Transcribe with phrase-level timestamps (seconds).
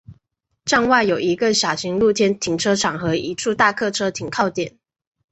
[0.65, 4.79] 站外有一个小型露天停车场和一处大客车停靠点。